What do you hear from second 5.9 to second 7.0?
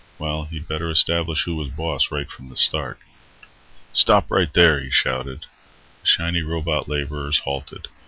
The shiny robot